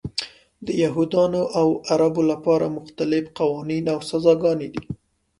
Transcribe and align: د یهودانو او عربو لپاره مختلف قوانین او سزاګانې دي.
د 0.65 0.67
یهودانو 0.83 1.41
او 1.59 1.67
عربو 1.91 2.21
لپاره 2.31 2.73
مختلف 2.77 3.23
قوانین 3.39 3.85
او 3.93 3.99
سزاګانې 4.09 4.67
دي. 4.73 4.83